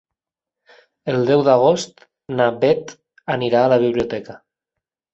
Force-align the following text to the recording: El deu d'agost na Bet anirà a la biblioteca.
El 1.13 1.25
deu 1.27 1.43
d'agost 1.49 2.03
na 2.41 2.49
Bet 2.65 2.97
anirà 3.39 3.65
a 3.67 3.73
la 3.77 3.81
biblioteca. 3.89 4.43